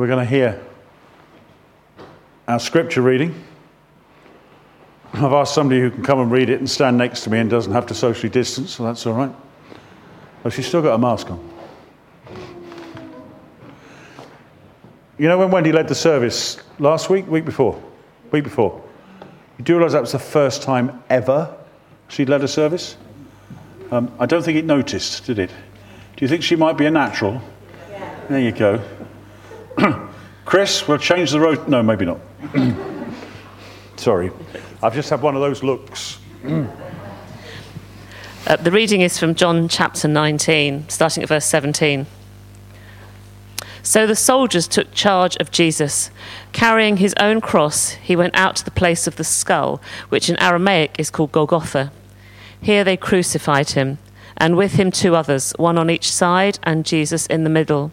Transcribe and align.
we're 0.00 0.06
going 0.06 0.24
to 0.26 0.30
hear 0.30 0.58
our 2.48 2.58
scripture 2.58 3.02
reading. 3.02 3.34
I've 5.12 5.34
asked 5.34 5.54
somebody 5.54 5.78
who 5.78 5.90
can 5.90 6.02
come 6.02 6.20
and 6.20 6.32
read 6.32 6.48
it 6.48 6.58
and 6.58 6.70
stand 6.70 6.96
next 6.96 7.24
to 7.24 7.30
me 7.30 7.38
and 7.38 7.50
doesn't 7.50 7.74
have 7.74 7.84
to 7.88 7.94
socially 7.94 8.30
distance, 8.30 8.70
so 8.70 8.82
that's 8.82 9.06
all 9.06 9.12
right. 9.12 9.30
But 10.42 10.54
she's 10.54 10.66
still 10.66 10.80
got 10.80 10.94
a 10.94 10.98
mask 10.98 11.30
on. 11.30 11.50
You 15.18 15.28
know 15.28 15.36
when 15.36 15.50
Wendy 15.50 15.70
led 15.70 15.86
the 15.86 15.94
service 15.94 16.56
last 16.78 17.10
week, 17.10 17.26
week 17.26 17.44
before, 17.44 17.78
week 18.30 18.44
before? 18.44 18.82
You 19.58 19.64
do 19.64 19.76
realise 19.76 19.92
that 19.92 20.00
was 20.00 20.12
the 20.12 20.18
first 20.18 20.62
time 20.62 21.02
ever 21.10 21.54
she'd 22.08 22.30
led 22.30 22.42
a 22.42 22.48
service? 22.48 22.96
Um, 23.90 24.10
I 24.18 24.24
don't 24.24 24.42
think 24.42 24.56
it 24.56 24.64
noticed, 24.64 25.26
did 25.26 25.38
it? 25.38 25.50
Do 26.16 26.24
you 26.24 26.28
think 26.28 26.42
she 26.42 26.56
might 26.56 26.78
be 26.78 26.86
a 26.86 26.90
natural? 26.90 27.42
Yeah. 27.90 28.20
There 28.30 28.40
you 28.40 28.52
go. 28.52 28.82
Chris, 30.44 30.86
we'll 30.88 30.98
change 30.98 31.30
the 31.30 31.40
road. 31.40 31.68
No, 31.68 31.82
maybe 31.82 32.04
not. 32.04 32.18
Sorry. 33.96 34.30
I've 34.82 34.94
just 34.94 35.10
had 35.10 35.22
one 35.22 35.34
of 35.34 35.40
those 35.40 35.62
looks. 35.62 36.18
Uh, 38.46 38.56
the 38.56 38.70
reading 38.70 39.02
is 39.02 39.18
from 39.18 39.34
John 39.34 39.68
chapter 39.68 40.08
19, 40.08 40.88
starting 40.88 41.22
at 41.22 41.28
verse 41.28 41.44
17. 41.44 42.06
So 43.82 44.06
the 44.06 44.16
soldiers 44.16 44.66
took 44.66 44.92
charge 44.92 45.36
of 45.36 45.50
Jesus. 45.50 46.10
Carrying 46.52 46.98
his 46.98 47.14
own 47.20 47.40
cross, 47.40 47.90
he 47.92 48.16
went 48.16 48.34
out 48.34 48.56
to 48.56 48.64
the 48.64 48.70
place 48.70 49.06
of 49.06 49.16
the 49.16 49.24
skull, 49.24 49.80
which 50.08 50.28
in 50.28 50.40
Aramaic 50.40 50.96
is 50.98 51.10
called 51.10 51.32
Golgotha. 51.32 51.92
Here 52.60 52.84
they 52.84 52.96
crucified 52.96 53.70
him, 53.70 53.98
and 54.36 54.56
with 54.56 54.72
him 54.74 54.90
two 54.90 55.14
others, 55.14 55.52
one 55.56 55.78
on 55.78 55.90
each 55.90 56.10
side, 56.10 56.58
and 56.62 56.84
Jesus 56.84 57.26
in 57.26 57.44
the 57.44 57.50
middle. 57.50 57.92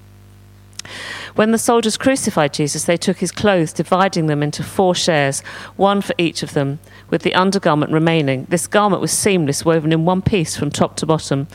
When 1.35 1.51
the 1.51 1.57
soldiers 1.57 1.97
crucified 1.97 2.53
Jesus, 2.53 2.85
they 2.85 2.97
took 2.97 3.17
his 3.17 3.31
clothes, 3.31 3.73
dividing 3.73 4.27
them 4.27 4.43
into 4.43 4.63
four 4.63 4.93
shares, 4.95 5.41
one 5.75 6.01
for 6.01 6.13
each 6.17 6.43
of 6.43 6.53
them, 6.53 6.79
with 7.09 7.23
the 7.23 7.33
undergarment 7.35 7.91
remaining. 7.91 8.45
This 8.49 8.67
garment 8.67 9.01
was 9.01 9.11
seamless, 9.11 9.65
woven 9.65 9.93
in 9.93 10.05
one 10.05 10.21
piece 10.21 10.55
from 10.55 10.71
top 10.71 10.95
to 10.97 11.05
bottom. 11.05 11.47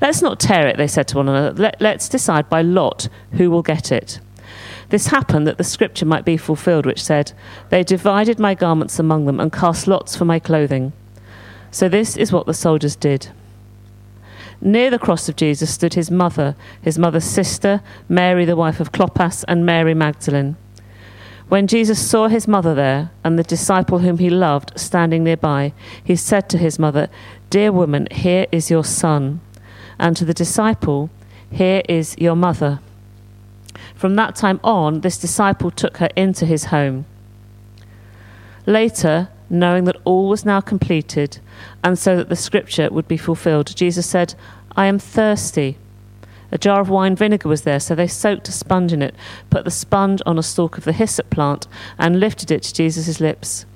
Let's 0.00 0.22
not 0.22 0.40
tear 0.40 0.66
it, 0.66 0.76
they 0.76 0.86
said 0.86 1.08
to 1.08 1.16
one 1.16 1.28
another. 1.28 1.52
Let, 1.62 1.80
let's 1.80 2.08
decide 2.08 2.48
by 2.48 2.62
lot 2.62 3.08
who 3.32 3.50
will 3.50 3.62
get 3.62 3.90
it. 3.90 4.20
This 4.90 5.08
happened 5.08 5.46
that 5.46 5.58
the 5.58 5.64
scripture 5.64 6.06
might 6.06 6.24
be 6.24 6.36
fulfilled, 6.36 6.86
which 6.86 7.02
said, 7.02 7.32
They 7.70 7.82
divided 7.82 8.38
my 8.38 8.54
garments 8.54 8.98
among 8.98 9.24
them 9.24 9.40
and 9.40 9.52
cast 9.52 9.86
lots 9.86 10.14
for 10.14 10.24
my 10.24 10.38
clothing. 10.38 10.92
So 11.70 11.88
this 11.88 12.16
is 12.16 12.30
what 12.30 12.46
the 12.46 12.54
soldiers 12.54 12.94
did. 12.94 13.30
Near 14.66 14.90
the 14.90 14.98
cross 14.98 15.28
of 15.28 15.36
Jesus 15.36 15.74
stood 15.74 15.92
his 15.92 16.10
mother, 16.10 16.56
his 16.80 16.98
mother's 16.98 17.26
sister, 17.26 17.82
Mary, 18.08 18.46
the 18.46 18.56
wife 18.56 18.80
of 18.80 18.92
Clopas, 18.92 19.44
and 19.46 19.66
Mary 19.66 19.92
Magdalene. 19.92 20.56
When 21.50 21.66
Jesus 21.66 22.00
saw 22.00 22.28
his 22.28 22.48
mother 22.48 22.74
there 22.74 23.10
and 23.22 23.38
the 23.38 23.42
disciple 23.42 23.98
whom 23.98 24.16
he 24.16 24.30
loved 24.30 24.72
standing 24.80 25.22
nearby, 25.22 25.74
he 26.02 26.16
said 26.16 26.48
to 26.48 26.56
his 26.56 26.78
mother, 26.78 27.10
Dear 27.50 27.72
woman, 27.72 28.08
here 28.10 28.46
is 28.50 28.70
your 28.70 28.84
son. 28.84 29.42
And 29.98 30.16
to 30.16 30.24
the 30.24 30.32
disciple, 30.32 31.10
Here 31.50 31.82
is 31.86 32.16
your 32.16 32.34
mother. 32.34 32.80
From 33.94 34.16
that 34.16 34.34
time 34.34 34.60
on, 34.64 35.02
this 35.02 35.18
disciple 35.18 35.70
took 35.70 35.98
her 35.98 36.08
into 36.16 36.46
his 36.46 36.66
home. 36.66 37.04
Later, 38.64 39.28
knowing 39.50 39.84
that 39.84 40.00
all 40.06 40.30
was 40.30 40.46
now 40.46 40.62
completed, 40.62 41.38
and 41.82 41.98
so 41.98 42.16
that 42.16 42.28
the 42.28 42.36
scripture 42.36 42.88
would 42.90 43.08
be 43.08 43.16
fulfilled, 43.16 43.74
Jesus 43.76 44.06
said, 44.06 44.34
I 44.76 44.86
am 44.86 44.98
thirsty. 44.98 45.78
A 46.52 46.58
jar 46.58 46.80
of 46.80 46.88
wine 46.88 47.16
vinegar 47.16 47.48
was 47.48 47.62
there, 47.62 47.80
so 47.80 47.94
they 47.94 48.06
soaked 48.06 48.48
a 48.48 48.52
sponge 48.52 48.92
in 48.92 49.02
it, 49.02 49.14
put 49.50 49.64
the 49.64 49.70
sponge 49.70 50.22
on 50.24 50.38
a 50.38 50.42
stalk 50.42 50.78
of 50.78 50.84
the 50.84 50.92
hyssop 50.92 51.30
plant, 51.30 51.66
and 51.98 52.20
lifted 52.20 52.50
it 52.50 52.62
to 52.62 52.74
Jesus' 52.74 53.20
lips. 53.20 53.66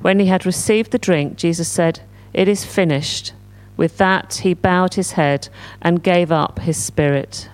When 0.00 0.20
he 0.20 0.26
had 0.26 0.44
received 0.44 0.90
the 0.90 0.98
drink, 0.98 1.36
Jesus 1.36 1.68
said, 1.68 2.00
It 2.34 2.46
is 2.46 2.64
finished. 2.64 3.32
With 3.76 3.96
that, 3.98 4.34
he 4.42 4.54
bowed 4.54 4.94
his 4.94 5.12
head 5.12 5.48
and 5.80 6.02
gave 6.02 6.30
up 6.30 6.58
his 6.58 6.76
spirit. 6.76 7.48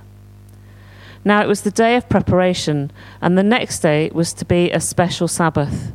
Now 1.25 1.43
it 1.43 1.49
was 1.49 1.63
the 1.63 1.71
day 1.71 1.97
of 1.97 2.09
preparation, 2.09 2.91
and 3.21 3.37
the 3.37 3.43
next 3.43 3.81
day 3.81 4.11
was 4.13 4.33
to 4.35 4.45
be 4.45 4.71
a 4.71 4.81
special 4.81 5.29
Sabbath. 5.29 5.93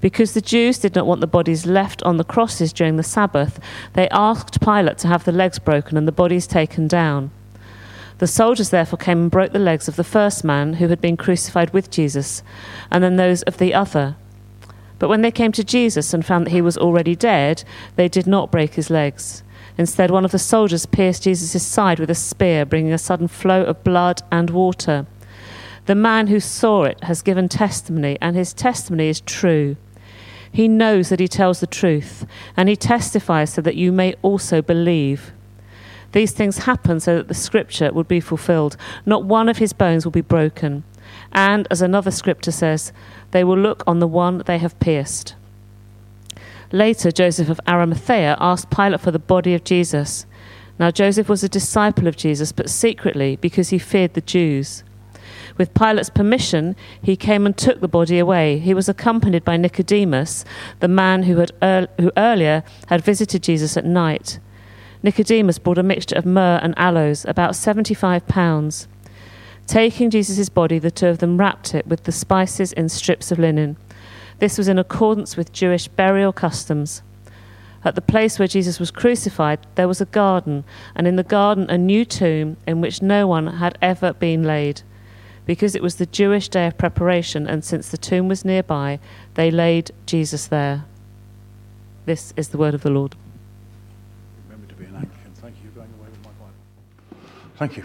Because 0.00 0.32
the 0.32 0.40
Jews 0.40 0.78
did 0.78 0.94
not 0.94 1.06
want 1.06 1.20
the 1.20 1.26
bodies 1.26 1.66
left 1.66 2.02
on 2.04 2.16
the 2.16 2.24
crosses 2.24 2.72
during 2.72 2.96
the 2.96 3.02
Sabbath, 3.02 3.60
they 3.92 4.08
asked 4.08 4.60
Pilate 4.60 4.98
to 4.98 5.08
have 5.08 5.24
the 5.24 5.32
legs 5.32 5.58
broken 5.58 5.96
and 5.96 6.08
the 6.08 6.12
bodies 6.12 6.46
taken 6.46 6.88
down. 6.88 7.30
The 8.18 8.26
soldiers 8.26 8.70
therefore 8.70 8.98
came 8.98 9.22
and 9.22 9.30
broke 9.30 9.52
the 9.52 9.58
legs 9.58 9.88
of 9.88 9.96
the 9.96 10.04
first 10.04 10.44
man 10.44 10.74
who 10.74 10.88
had 10.88 11.00
been 11.00 11.16
crucified 11.16 11.72
with 11.72 11.90
Jesus, 11.90 12.42
and 12.90 13.02
then 13.02 13.16
those 13.16 13.42
of 13.42 13.58
the 13.58 13.72
other. 13.74 14.16
But 14.98 15.08
when 15.08 15.22
they 15.22 15.30
came 15.30 15.52
to 15.52 15.64
Jesus 15.64 16.12
and 16.12 16.24
found 16.24 16.46
that 16.46 16.50
he 16.50 16.60
was 16.60 16.76
already 16.76 17.16
dead, 17.16 17.64
they 17.96 18.08
did 18.08 18.26
not 18.26 18.50
break 18.50 18.74
his 18.74 18.90
legs. 18.90 19.42
Instead, 19.78 20.10
one 20.10 20.26
of 20.26 20.32
the 20.32 20.38
soldiers 20.38 20.84
pierced 20.84 21.22
Jesus' 21.22 21.66
side 21.66 21.98
with 21.98 22.10
a 22.10 22.14
spear, 22.14 22.66
bringing 22.66 22.92
a 22.92 22.98
sudden 22.98 23.26
flow 23.26 23.64
of 23.64 23.82
blood 23.82 24.20
and 24.30 24.50
water. 24.50 25.06
The 25.86 25.94
man 25.94 26.26
who 26.26 26.40
saw 26.40 26.84
it 26.84 27.02
has 27.04 27.22
given 27.22 27.48
testimony, 27.48 28.18
and 28.20 28.36
his 28.36 28.52
testimony 28.52 29.08
is 29.08 29.22
true. 29.22 29.76
He 30.52 30.68
knows 30.68 31.08
that 31.08 31.20
he 31.20 31.28
tells 31.28 31.60
the 31.60 31.66
truth, 31.66 32.26
and 32.56 32.68
he 32.68 32.76
testifies 32.76 33.52
so 33.52 33.62
that 33.62 33.76
you 33.76 33.92
may 33.92 34.14
also 34.22 34.60
believe. 34.60 35.32
These 36.12 36.32
things 36.32 36.58
happen 36.58 36.98
so 36.98 37.16
that 37.16 37.28
the 37.28 37.34
scripture 37.34 37.92
would 37.92 38.08
be 38.08 38.20
fulfilled. 38.20 38.76
Not 39.06 39.24
one 39.24 39.48
of 39.48 39.58
his 39.58 39.72
bones 39.72 40.04
will 40.04 40.10
be 40.10 40.20
broken. 40.20 40.82
And, 41.32 41.68
as 41.70 41.82
another 41.82 42.10
scripture 42.10 42.50
says, 42.50 42.92
they 43.30 43.44
will 43.44 43.58
look 43.58 43.84
on 43.86 44.00
the 44.00 44.08
one 44.08 44.42
they 44.46 44.58
have 44.58 44.78
pierced. 44.80 45.36
Later, 46.72 47.10
Joseph 47.10 47.48
of 47.48 47.60
Arimathea 47.68 48.36
asked 48.40 48.70
Pilate 48.70 49.00
for 49.00 49.10
the 49.10 49.18
body 49.18 49.54
of 49.54 49.64
Jesus. 49.64 50.26
Now, 50.78 50.90
Joseph 50.90 51.28
was 51.28 51.44
a 51.44 51.48
disciple 51.48 52.06
of 52.06 52.16
Jesus, 52.16 52.52
but 52.52 52.70
secretly 52.70 53.36
because 53.36 53.68
he 53.68 53.78
feared 53.78 54.14
the 54.14 54.20
Jews. 54.20 54.82
With 55.60 55.74
Pilate's 55.74 56.08
permission, 56.08 56.74
he 57.02 57.16
came 57.16 57.44
and 57.44 57.54
took 57.54 57.82
the 57.82 57.86
body 57.86 58.18
away. 58.18 58.58
He 58.58 58.72
was 58.72 58.88
accompanied 58.88 59.44
by 59.44 59.58
Nicodemus, 59.58 60.42
the 60.78 60.88
man 60.88 61.24
who, 61.24 61.36
had 61.36 61.52
er- 61.62 61.88
who 62.00 62.10
earlier 62.16 62.64
had 62.86 63.04
visited 63.04 63.42
Jesus 63.42 63.76
at 63.76 63.84
night. 63.84 64.38
Nicodemus 65.02 65.58
brought 65.58 65.76
a 65.76 65.82
mixture 65.82 66.16
of 66.16 66.24
myrrh 66.24 66.60
and 66.62 66.72
aloes, 66.78 67.26
about 67.26 67.54
75 67.54 68.26
pounds. 68.26 68.88
Taking 69.66 70.08
Jesus' 70.08 70.48
body, 70.48 70.78
the 70.78 70.90
two 70.90 71.08
of 71.08 71.18
them 71.18 71.36
wrapped 71.36 71.74
it 71.74 71.86
with 71.86 72.04
the 72.04 72.12
spices 72.12 72.72
in 72.72 72.88
strips 72.88 73.30
of 73.30 73.38
linen. 73.38 73.76
This 74.38 74.56
was 74.56 74.66
in 74.66 74.78
accordance 74.78 75.36
with 75.36 75.52
Jewish 75.52 75.88
burial 75.88 76.32
customs. 76.32 77.02
At 77.84 77.96
the 77.96 78.00
place 78.00 78.38
where 78.38 78.48
Jesus 78.48 78.80
was 78.80 78.90
crucified, 78.90 79.58
there 79.74 79.88
was 79.88 80.00
a 80.00 80.06
garden, 80.06 80.64
and 80.96 81.06
in 81.06 81.16
the 81.16 81.22
garden 81.22 81.68
a 81.68 81.76
new 81.76 82.06
tomb 82.06 82.56
in 82.66 82.80
which 82.80 83.02
no 83.02 83.26
one 83.26 83.58
had 83.58 83.76
ever 83.82 84.14
been 84.14 84.42
laid. 84.42 84.80
Because 85.46 85.74
it 85.74 85.82
was 85.82 85.96
the 85.96 86.06
Jewish 86.06 86.48
day 86.48 86.66
of 86.66 86.78
preparation, 86.78 87.46
and 87.46 87.64
since 87.64 87.88
the 87.88 87.98
tomb 87.98 88.28
was 88.28 88.44
nearby, 88.44 89.00
they 89.34 89.50
laid 89.50 89.90
Jesus 90.06 90.46
there. 90.46 90.84
This 92.06 92.32
is 92.36 92.48
the 92.50 92.58
word 92.58 92.74
of 92.74 92.82
the 92.82 92.90
Lord. 92.90 93.16
Remember 94.48 94.66
to 94.72 94.74
be 94.74 94.84
an 94.84 94.94
Anglican. 94.96 95.32
Thank 95.34 95.56
you. 95.56 95.62
You're 95.64 95.72
going 95.72 95.92
away 95.98 96.08
with 96.10 96.24
my 96.24 96.30
Bible. 96.38 96.54
Thank 97.56 97.76
you. 97.76 97.84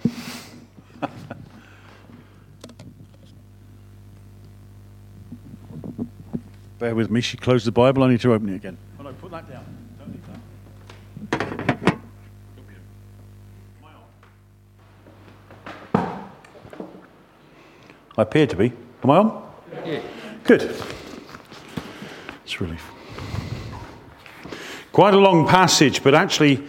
Bear 6.79 6.93
with 6.95 7.09
me. 7.09 7.21
She 7.21 7.37
closed 7.37 7.65
the 7.65 7.71
Bible. 7.71 8.03
I 8.03 8.09
need 8.09 8.21
to 8.21 8.33
open 8.33 8.49
it 8.49 8.55
again. 8.55 8.77
Oh 8.99 9.03
no, 9.03 9.13
put 9.13 9.31
that 9.31 9.49
down. 9.49 9.65
Don't 9.97 10.11
need 10.11 10.21
that. 10.25 11.95
I 18.17 18.21
appear 18.21 18.47
to 18.47 18.55
be. 18.55 18.71
Am 19.03 19.09
I 19.09 19.17
on? 19.17 19.51
Yeah. 19.85 20.01
Good. 20.43 20.75
It's 22.43 22.61
relief. 22.61 22.83
Quite 24.91 25.13
a 25.13 25.17
long 25.17 25.47
passage, 25.47 26.01
but 26.03 26.15
actually, 26.15 26.63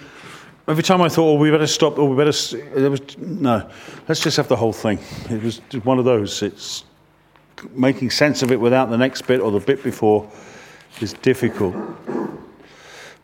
every 0.66 0.82
time 0.82 1.00
I 1.00 1.08
thought, 1.08 1.34
oh, 1.34 1.34
we 1.34 1.50
better 1.50 1.66
stop, 1.66 1.98
or 1.98 2.02
oh, 2.02 2.04
we 2.06 2.16
better, 2.16 2.56
there 2.74 2.90
was 2.90 3.16
no. 3.18 3.68
Let's 4.08 4.20
just 4.20 4.36
have 4.36 4.48
the 4.48 4.56
whole 4.56 4.72
thing. 4.72 4.98
It 5.30 5.42
was 5.42 5.60
one 5.84 5.98
of 5.98 6.04
those. 6.04 6.42
It's 6.42 6.84
making 7.70 8.10
sense 8.10 8.42
of 8.42 8.50
it 8.50 8.60
without 8.60 8.90
the 8.90 8.98
next 8.98 9.22
bit 9.22 9.40
or 9.40 9.50
the 9.50 9.60
bit 9.60 9.82
before 9.82 10.28
is 11.00 11.12
difficult. 11.14 11.74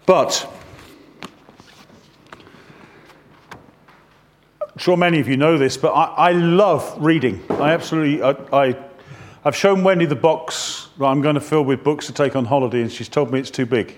But 0.06 0.48
sure 4.82 4.96
many 4.96 5.20
of 5.20 5.29
you 5.29 5.37
know 5.37 5.58
this, 5.58 5.76
but 5.76 5.93
I, 5.93 6.31
I 6.31 6.32
love 6.32 6.96
reading. 6.99 7.40
I 7.50 7.70
absolutely, 7.70 8.20
I, 8.20 8.31
I, 8.52 8.76
I've 9.44 9.55
shown 9.55 9.84
Wendy 9.84 10.06
the 10.06 10.17
box 10.17 10.88
that 10.99 11.05
I'm 11.05 11.20
going 11.23 11.37
to 11.37 11.40
fill 11.40 11.62
with 11.62 11.84
books 11.84 12.06
to 12.06 12.12
take 12.12 12.34
on 12.34 12.44
holiday, 12.44 12.82
and 12.82 12.90
she's 12.90 13.08
told 13.08 13.32
me 13.32 13.38
it's 13.38 13.50
too 13.50 13.64
big 13.64 13.94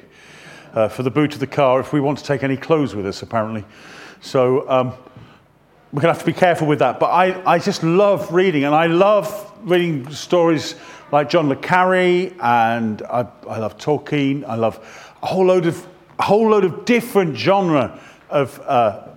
uh, 0.75 0.89
for 0.89 1.03
the 1.03 1.11
boot 1.11 1.33
of 1.33 1.41
the 1.41 1.47
car 1.47 1.81
if 1.81 1.95
we 1.95 2.01
want 2.01 2.19
to 2.19 2.25
take 2.25 2.43
any 2.43 2.59
clothes 2.59 2.95
with 2.95 3.07
us, 3.07 3.23
apparently. 3.23 3.65
So 4.21 4.69
um, 4.69 4.89
we're 5.91 6.03
going 6.03 6.13
to 6.13 6.19
have 6.19 6.19
to 6.19 6.27
be 6.27 6.35
careful 6.35 6.67
with 6.67 6.81
that. 6.81 7.01
But 7.01 7.07
I, 7.07 7.55
I 7.55 7.59
just 7.61 7.83
love 7.83 8.31
reading, 8.31 8.65
and 8.65 8.75
I 8.75 8.85
love 8.85 9.53
reading 9.63 10.11
stories 10.11 10.75
like 11.11 11.31
John 11.31 11.49
le 11.49 11.57
Carre, 11.57 12.31
and 12.43 13.01
I, 13.03 13.27
I 13.49 13.59
love 13.59 13.79
Tolkien. 13.79 14.45
I 14.45 14.57
love 14.57 14.87
a 15.23 15.27
whole 15.27 15.47
load 15.47 15.65
of, 15.65 15.89
a 16.19 16.25
whole 16.25 16.51
load 16.51 16.65
of 16.65 16.85
different 16.85 17.39
genre 17.39 17.99
of 18.29 18.61
uh, 18.61 19.14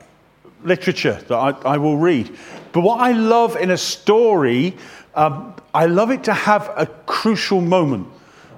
literature 0.68 1.20
that 1.28 1.36
I, 1.36 1.50
I, 1.74 1.78
will 1.78 1.98
read. 1.98 2.36
But 2.72 2.82
what 2.82 3.00
I 3.00 3.14
love 3.14 3.56
in 3.56 3.72
a 3.72 3.78
story, 3.78 4.78
um, 5.16 5.56
I 5.74 5.86
love 5.86 6.12
it 6.12 6.26
to 6.26 6.34
have 6.34 6.72
a 6.76 6.86
crucial 7.06 7.62
moment, 7.62 8.08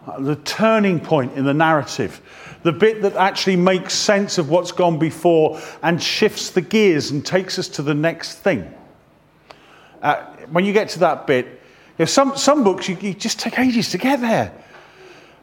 uh, 0.08 0.20
the 0.20 0.36
turning 0.38 1.00
point 1.00 1.34
in 1.34 1.46
the 1.46 1.54
narrative, 1.54 2.22
the 2.64 2.72
bit 2.72 3.02
that 3.04 3.16
actually 3.16 3.56
makes 3.56 3.94
sense 3.94 4.38
of 4.38 4.50
what's 4.50 4.72
gone 4.72 5.00
before 5.00 5.62
and 5.84 6.02
shifts 6.02 6.50
the 6.50 6.62
gears 6.62 7.12
and 7.12 7.26
takes 7.26 7.58
us 7.60 7.70
to 7.70 7.82
the 7.82 7.94
next 7.94 8.36
thing. 8.40 8.74
Uh, 10.02 10.26
when 10.52 10.66
you 10.66 10.74
get 10.74 10.90
to 10.90 11.00
that 11.00 11.28
bit, 11.28 11.46
you 11.46 11.60
know, 12.00 12.06
some, 12.06 12.36
some 12.36 12.64
books 12.64 12.90
you, 12.90 12.98
you 13.02 13.14
just 13.14 13.40
take 13.40 13.60
ages 13.60 13.92
to 13.92 13.98
get 13.98 14.22
there. 14.22 14.52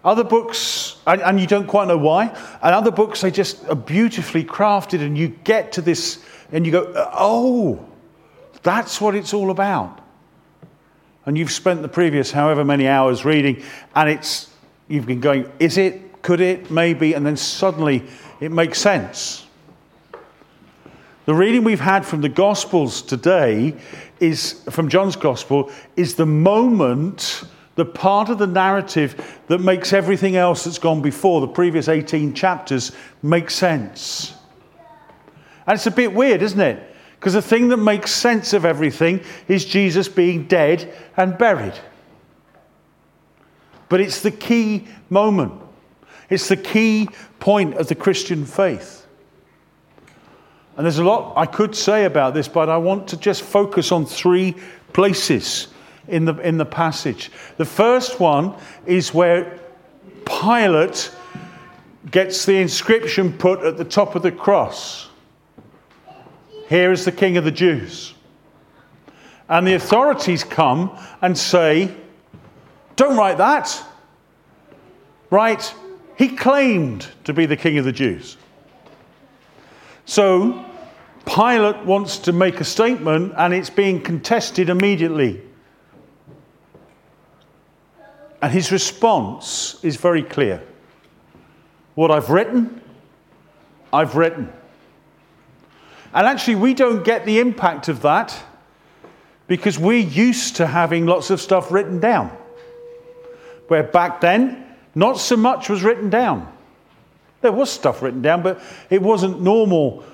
Other 0.07 0.23
books, 0.23 0.99
and, 1.05 1.21
and, 1.21 1.41
you 1.41 1.49
don't 1.49 1.67
quite 1.67 1.89
know 1.89 1.99
why. 1.99 2.29
And 2.63 2.73
other 2.73 2.93
books, 2.93 3.23
they 3.23 3.33
just 3.33 3.69
are 3.69 3.75
beautifully 3.75 4.45
crafted, 4.45 5.01
and 5.01 5.19
you 5.19 5.29
get 5.43 5.73
to 5.73 5.83
this 5.83 6.25
and 6.53 6.65
you 6.65 6.71
go, 6.71 6.93
oh, 6.95 7.85
that's 8.63 9.01
what 9.01 9.17
it's 9.17 9.35
all 9.35 9.51
about. 9.51 10.01
And 11.27 11.37
you've 11.37 11.51
spent 11.51 11.83
the 11.83 11.89
previous 11.89 12.31
however 12.31 12.65
many 12.65 12.87
hours 12.87 13.25
reading, 13.25 13.65
and 13.97 14.09
it's 14.09 14.49
you've 14.87 15.07
been 15.07 15.19
going, 15.19 15.51
is 15.59 15.77
it, 15.77 16.23
could 16.23 16.41
it, 16.41 16.71
maybe, 16.71 17.15
and 17.15 17.27
then 17.27 17.37
suddenly 17.37 18.05
it 18.41 18.53
makes 18.53 18.79
sense. 18.79 19.45
The 21.25 21.35
reading 21.35 21.65
we've 21.65 21.81
had 21.81 22.07
from 22.07 22.21
the 22.21 22.29
Gospels 22.29 23.03
today 23.03 23.75
is 24.21 24.63
from 24.71 24.89
John's 24.89 25.17
Gospel 25.17 25.73
is 25.97 26.15
the 26.15 26.27
moment, 26.27 27.43
the 27.77 27.85
part 27.85 28.31
of 28.31 28.39
the 28.39 28.47
narrative 28.47 29.41
that 29.47 29.61
makes 29.61 29.93
everything 29.93 30.35
else 30.35 30.65
that's 30.65 30.79
gone 30.79 31.03
before, 31.03 31.41
the 31.41 31.49
previous 31.49 31.89
18 31.89 32.35
chapters, 32.35 32.93
make 33.23 33.51
sense. 33.51 34.35
And 35.67 35.77
it's 35.77 35.87
a 35.87 35.91
bit 35.91 36.13
weird, 36.13 36.43
isn't 36.43 36.61
it? 36.61 36.95
Because 37.15 37.35
the 37.35 37.43
thing 37.43 37.69
that 37.69 37.77
makes 37.77 38.11
sense 38.11 38.53
of 38.53 38.65
everything 38.65 39.21
is 39.47 39.65
Jesus 39.65 40.09
being 40.09 40.47
dead 40.47 40.93
and 41.17 41.37
buried. 41.37 41.75
But 43.89 44.01
it's 44.01 44.23
the 44.23 44.31
key 44.31 44.89
moment, 45.11 45.53
it's 46.31 46.49
the 46.49 46.57
key 46.57 47.09
point 47.39 47.75
of 47.75 47.89
the 47.89 47.95
Christian 47.95 48.45
faith. 48.45 49.07
And 50.77 50.85
there's 50.85 50.99
a 50.99 51.05
lot 51.05 51.35
I 51.37 51.47
could 51.47 51.75
say 51.75 52.05
about 52.05 52.35
this, 52.35 52.49
but 52.49 52.69
I 52.69 52.77
want 52.79 53.09
to 53.09 53.17
just 53.17 53.43
focus 53.43 53.93
on 53.93 54.05
three 54.07 54.55
places 54.93 55.69
in 56.09 56.25
the, 56.25 56.35
in 56.39 56.59
the 56.59 56.65
passage. 56.65 57.31
The 57.57 57.65
first 57.65 58.21
one 58.21 58.55
is 58.87 59.13
where 59.13 59.59
Pilate 60.25 61.11
gets 62.11 62.45
the 62.45 62.57
inscription 62.57 63.33
put 63.33 63.61
at 63.61 63.77
the 63.77 63.85
top 63.85 64.15
of 64.15 64.23
the 64.23 64.33
cross. 64.33 65.09
Here 66.69 66.93
is 66.93 67.05
the 67.05 67.13
King 67.13 67.37
of 67.37 67.45
the 67.45 67.51
Jews. 67.51 68.15
And 69.49 69.67
the 69.67 69.75
authorities 69.75 70.43
come 70.43 70.99
and 71.23 71.37
say, 71.39 71.95
Don't 72.97 73.17
write 73.17 73.39
that. 73.39 73.83
Write, 75.31 75.75
He 76.17 76.29
claimed 76.29 77.07
to 77.25 77.33
be 77.33 77.47
the 77.47 77.57
King 77.57 77.79
of 77.79 77.85
the 77.85 77.93
Jews. 77.93 78.37
So 80.05 80.65
Pilate 81.27 81.85
wants 81.85 82.19
to 82.19 82.33
make 82.33 82.61
a 82.61 82.65
statement 82.65 83.35
and 83.37 83.53
it's 83.53 83.71
being 83.71 84.01
contested 84.01 84.69
immediately. 84.69 85.43
And 88.43 88.53
his 88.53 88.71
response 88.71 89.83
is 89.83 89.97
very 89.97 90.23
clear. 90.23 90.63
What 91.95 92.11
I've 92.11 92.31
written, 92.31 92.83
I've 93.93 94.17
written. 94.17 94.53
And 96.13 96.27
actually, 96.27 96.57
we 96.57 96.75
don't 96.75 97.05
get 97.05 97.25
the 97.25 97.41
impact 97.41 97.89
of 97.89 98.03
that 98.03 98.39
because 99.47 99.79
we're 99.79 99.99
used 100.07 100.57
to 100.57 100.67
having 100.67 101.07
lots 101.07 101.31
of 101.31 101.41
stuff 101.41 101.71
written 101.73 102.01
down. 102.01 102.37
Where 103.69 103.83
back 103.83 104.21
then, 104.21 104.65
not 104.95 105.19
so 105.19 105.37
much 105.37 105.69
was 105.69 105.83
written 105.83 106.11
down. 106.11 106.53
There 107.43 107.53
was 107.53 107.71
stuff 107.71 108.03
written 108.03 108.23
down, 108.23 108.43
but 108.43 108.61
it 108.91 109.03
wasn't 109.03 109.41
normal, 109.41 110.05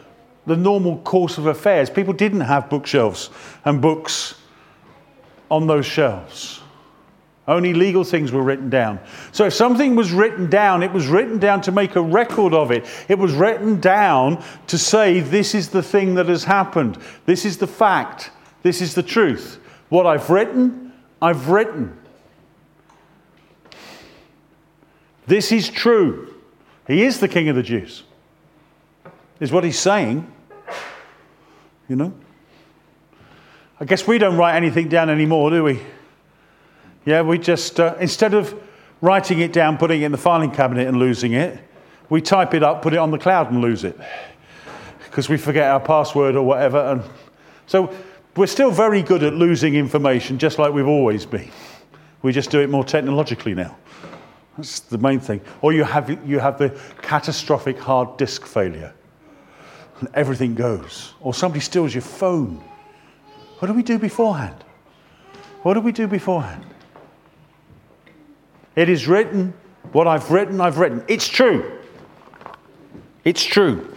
the 0.47 0.57
normal 0.57 0.99
course 0.99 1.39
of 1.39 1.47
affairs. 1.47 1.89
People 1.89 2.13
didn't 2.15 2.41
have 2.41 2.69
bookshelves 2.69 3.31
and 3.65 3.81
books 3.81 4.35
on 5.51 5.67
those 5.67 5.87
shelves. 5.87 6.62
Only 7.49 7.75
legal 7.75 8.05
things 8.05 8.31
were 8.31 8.43
written 8.43 8.71
down. 8.71 9.01
So 9.33 9.47
if 9.47 9.55
something 9.55 9.97
was 9.97 10.13
written 10.13 10.49
down, 10.49 10.83
it 10.85 10.93
was 10.93 11.09
written 11.09 11.39
down 11.39 11.61
to 11.63 11.73
make 11.73 11.97
a 11.97 12.01
record 12.01 12.55
of 12.55 12.71
it. 12.71 12.87
It 13.09 13.19
was 13.19 13.33
written 13.33 13.81
down 13.81 14.45
to 14.69 14.79
say, 14.79 15.19
this 15.19 15.55
is 15.55 15.71
the 15.71 15.83
thing 15.83 16.15
that 16.15 16.27
has 16.29 16.45
happened. 16.45 16.99
This 17.27 17.45
is 17.45 17.59
the 17.59 17.67
fact. 17.67 18.31
This 18.63 18.81
is 18.81 18.95
the 18.95 19.03
truth. 19.03 19.59
What 19.89 20.07
I've 20.07 20.31
written, 20.31 20.93
I've 21.21 21.49
written. 21.49 21.99
This 25.27 25.51
is 25.51 25.69
true. 25.69 26.33
He 26.87 27.03
is 27.03 27.21
the 27.21 27.29
King 27.29 27.49
of 27.49 27.57
the 27.57 27.63
Jews, 27.63 28.03
is 29.41 29.53
what 29.53 29.65
he's 29.65 29.79
saying. 29.79 30.31
You 31.89 31.97
know? 31.97 32.13
I 33.81 33.85
guess 33.85 34.07
we 34.07 34.19
don't 34.19 34.37
write 34.37 34.57
anything 34.57 34.89
down 34.89 35.11
anymore, 35.11 35.51
do 35.51 35.65
we? 35.65 35.81
Yeah, 37.05 37.23
we 37.23 37.39
just, 37.39 37.81
uh, 37.81 37.97
instead 38.01 38.35
of 38.35 38.55
writing 39.01 39.41
it 39.41 39.53
down, 39.53 39.77
putting 39.77 40.03
it 40.03 40.07
in 40.07 40.13
the 40.13 40.19
filing 40.19 40.51
cabinet 40.51 40.87
and 40.87 40.99
losing 40.99 41.33
it, 41.33 41.59
we 42.09 42.21
type 42.21 42.55
it 42.55 42.63
up, 42.63 42.83
put 42.83 42.93
it 42.93 42.99
on 42.99 43.11
the 43.11 43.19
cloud 43.19 43.51
and 43.51 43.61
lose 43.61 43.85
it 43.85 43.99
because 45.05 45.29
we 45.29 45.37
forget 45.37 45.71
our 45.71 45.81
password 45.81 46.37
or 46.37 46.43
whatever. 46.43 46.79
And 46.79 47.03
so 47.67 47.95
we're 48.37 48.47
still 48.47 48.71
very 48.71 49.03
good 49.03 49.23
at 49.23 49.35
losing 49.35 49.75
information, 49.75 50.39
just 50.39 50.59
like 50.59 50.73
we've 50.73 50.87
always 50.87 51.27
been. 51.27 51.51
We 52.23 52.33
just 52.33 52.51
do 52.51 52.61
it 52.61 52.71
more 52.71 52.85
technologically 52.85 53.55
now. 53.55 53.77
That's 54.57 54.81
the 54.81 54.99
main 54.99 55.21
thing. 55.21 55.41
Or 55.61 55.73
you 55.73 55.85
have, 55.85 56.09
you 56.29 56.39
have 56.39 56.59
the 56.59 56.79
catastrophic 57.01 57.79
hard 57.79 58.17
disk 58.17 58.47
failure 58.47 58.93
and 60.01 60.09
everything 60.15 60.55
goes. 60.55 61.15
Or 61.21 61.35
somebody 61.35 61.61
steals 61.61 61.95
your 61.95 62.03
phone. 62.03 62.63
What 63.59 63.69
do 63.69 63.75
we 63.75 63.83
do 63.83 63.99
beforehand? 63.99 64.65
What 65.63 65.75
do 65.75 65.81
we 65.81 65.93
do 65.93 66.07
beforehand? 66.07 66.67
It 68.75 68.89
is 68.89 69.07
written, 69.07 69.55
what 69.93 70.07
I've 70.07 70.31
written, 70.31 70.61
I've 70.61 70.79
written. 70.79 71.05
It's 71.09 71.29
true. 71.29 71.81
It's 73.25 73.45
true. 73.45 73.95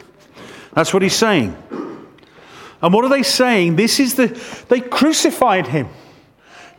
That's 0.73 0.93
what 0.93 1.01
he's 1.01 1.15
saying. 1.15 1.55
And 2.81 2.93
what 2.93 3.05
are 3.05 3.09
they 3.09 3.23
saying? 3.23 3.77
This 3.77 3.99
is 3.99 4.15
the, 4.15 4.27
they 4.69 4.81
crucified 4.81 5.67
him. 5.67 5.87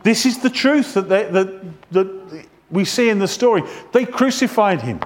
This 0.03 0.25
is 0.25 0.39
the 0.39 0.49
truth 0.49 0.93
that, 0.93 1.09
they, 1.09 1.23
that, 1.25 1.91
that 1.91 2.47
we 2.69 2.85
see 2.85 3.09
in 3.09 3.19
the 3.19 3.27
story. 3.27 3.63
They 3.91 4.05
crucified 4.05 4.81
him, 4.81 5.01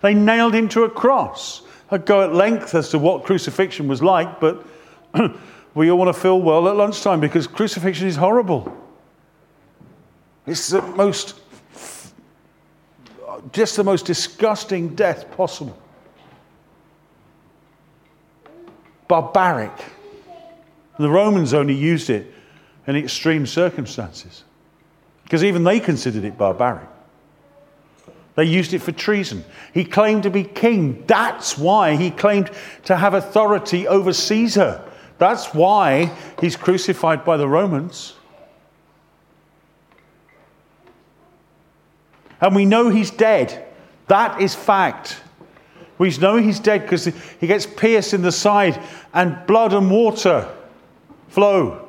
they 0.00 0.14
nailed 0.14 0.54
him 0.54 0.68
to 0.70 0.84
a 0.84 0.90
cross. 0.90 1.62
I'd 1.90 2.04
go 2.04 2.22
at 2.22 2.34
length 2.34 2.74
as 2.74 2.90
to 2.90 2.98
what 2.98 3.24
crucifixion 3.24 3.88
was 3.88 4.02
like, 4.02 4.40
but 4.40 4.66
we 5.74 5.90
all 5.90 5.96
want 5.96 6.14
to 6.14 6.20
feel 6.20 6.40
well 6.40 6.68
at 6.68 6.76
lunchtime 6.76 7.18
because 7.18 7.46
crucifixion 7.46 8.06
is 8.06 8.16
horrible. 8.16 8.76
It's 10.46 10.68
the 10.68 10.82
most 10.82 11.40
just 13.52 13.76
the 13.76 13.84
most 13.84 14.06
disgusting 14.06 14.94
death 14.94 15.30
possible. 15.36 15.78
Barbaric. 19.06 19.72
The 20.98 21.08
Romans 21.08 21.54
only 21.54 21.74
used 21.74 22.10
it 22.10 22.32
in 22.86 22.96
extreme 22.96 23.46
circumstances 23.46 24.44
because 25.22 25.44
even 25.44 25.64
they 25.64 25.78
considered 25.80 26.24
it 26.24 26.36
barbaric. 26.36 26.88
They 28.34 28.44
used 28.44 28.72
it 28.72 28.80
for 28.80 28.92
treason. 28.92 29.44
He 29.74 29.84
claimed 29.84 30.22
to 30.22 30.30
be 30.30 30.44
king. 30.44 31.04
That's 31.06 31.58
why 31.58 31.96
he 31.96 32.10
claimed 32.10 32.50
to 32.84 32.96
have 32.96 33.14
authority 33.14 33.88
over 33.88 34.12
Caesar. 34.12 34.80
That's 35.18 35.52
why 35.52 36.16
he's 36.40 36.56
crucified 36.56 37.24
by 37.24 37.36
the 37.36 37.48
Romans. 37.48 38.14
And 42.40 42.54
we 42.54 42.64
know 42.64 42.88
he's 42.88 43.10
dead. 43.10 43.66
That 44.06 44.40
is 44.40 44.54
fact. 44.54 45.20
We 45.98 46.16
know 46.18 46.36
he's 46.36 46.60
dead 46.60 46.82
because 46.82 47.06
he 47.06 47.46
gets 47.46 47.66
pierced 47.66 48.14
in 48.14 48.22
the 48.22 48.32
side 48.32 48.80
and 49.12 49.44
blood 49.46 49.72
and 49.74 49.90
water 49.90 50.48
flow. 51.28 51.88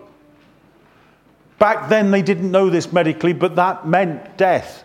Back 1.59 1.89
then, 1.89 2.09
they 2.09 2.21
didn't 2.21 2.49
know 2.49 2.69
this 2.69 2.91
medically, 2.91 3.33
but 3.33 3.55
that 3.57 3.87
meant 3.87 4.37
death. 4.37 4.83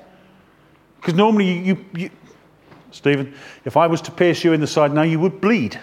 Because 0.96 1.14
normally, 1.14 1.58
you, 1.58 1.84
you, 1.94 2.10
Stephen, 2.90 3.34
if 3.64 3.76
I 3.76 3.86
was 3.86 4.00
to 4.02 4.10
pierce 4.10 4.44
you 4.44 4.52
in 4.52 4.60
the 4.60 4.66
side 4.66 4.92
now, 4.92 5.02
you 5.02 5.20
would 5.20 5.40
bleed. 5.40 5.80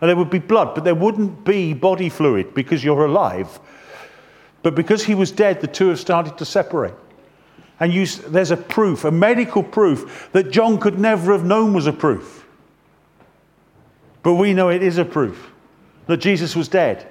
And 0.00 0.08
there 0.08 0.16
would 0.16 0.30
be 0.30 0.40
blood, 0.40 0.74
but 0.74 0.82
there 0.82 0.94
wouldn't 0.94 1.44
be 1.44 1.74
body 1.74 2.08
fluid 2.08 2.54
because 2.54 2.82
you're 2.82 3.04
alive. 3.04 3.60
But 4.62 4.74
because 4.74 5.04
he 5.04 5.14
was 5.14 5.30
dead, 5.30 5.60
the 5.60 5.66
two 5.66 5.88
have 5.88 6.00
started 6.00 6.38
to 6.38 6.44
separate. 6.44 6.94
And 7.82 7.92
you, 7.92 8.06
there's 8.06 8.52
a 8.52 8.56
proof, 8.56 9.04
a 9.04 9.10
medical 9.10 9.60
proof, 9.60 10.28
that 10.30 10.52
John 10.52 10.78
could 10.78 11.00
never 11.00 11.32
have 11.32 11.44
known 11.44 11.72
was 11.72 11.88
a 11.88 11.92
proof. 11.92 12.46
But 14.22 14.34
we 14.34 14.54
know 14.54 14.68
it 14.68 14.84
is 14.84 14.98
a 14.98 15.04
proof 15.04 15.50
that 16.06 16.18
Jesus 16.18 16.54
was 16.54 16.68
dead. 16.68 17.08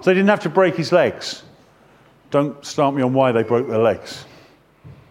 So 0.00 0.04
they 0.04 0.14
didn't 0.14 0.30
have 0.30 0.40
to 0.40 0.48
break 0.48 0.74
his 0.74 0.90
legs. 0.90 1.42
Don't 2.30 2.64
start 2.64 2.94
me 2.94 3.02
on 3.02 3.12
why 3.12 3.30
they 3.30 3.42
broke 3.42 3.68
their 3.68 3.76
legs. 3.76 4.24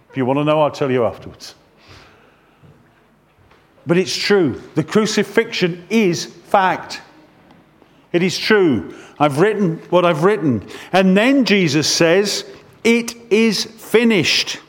If 0.10 0.18
you 0.18 0.26
want 0.26 0.40
to 0.40 0.44
know, 0.44 0.60
I'll 0.60 0.72
tell 0.72 0.90
you 0.90 1.06
afterwards. 1.06 1.54
But 3.86 4.00
it's 4.00 4.18
true. 4.18 4.60
The 4.74 4.84
crucifixion 4.84 5.86
is 5.92 6.26
fact. 6.26 7.04
It 8.12 8.24
is 8.24 8.40
true. 8.40 8.96
I've 9.20 9.40
written 9.40 9.78
what 9.92 10.04
I've 10.04 10.24
written. 10.24 10.68
And 10.92 11.16
then 11.16 11.46
Jesus 11.46 11.88
says, 11.88 12.44
It 12.84 13.16
is 13.32 13.66
finished. 13.66 14.62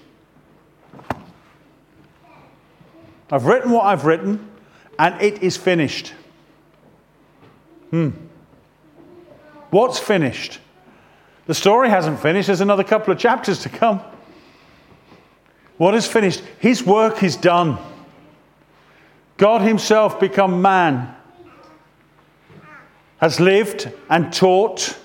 I've 3.31 3.45
written 3.45 3.71
what 3.71 3.85
I've 3.85 4.05
written, 4.05 4.49
and 4.99 5.21
it 5.21 5.43
is 5.43 5.57
finished. 5.57 6.13
Hmm. 7.91 8.11
What's 9.71 9.99
finished? 9.99 10.61
The 11.47 11.55
story 11.55 11.89
hasn't 11.89 12.21
finished. 12.21 12.47
There's 12.47 12.61
another 12.61 12.85
couple 12.85 13.13
of 13.13 13.19
chapters 13.19 13.61
to 13.63 13.69
come. 13.69 14.01
What 15.77 15.95
is 15.95 16.07
finished? 16.07 16.43
His 16.59 16.85
work 16.85 17.23
is 17.23 17.37
done. 17.37 17.79
God 19.37 19.61
Himself, 19.61 20.19
become 20.19 20.63
man, 20.63 21.15
has 23.19 23.41
lived 23.41 23.93
and 24.09 24.33
taught 24.33 24.97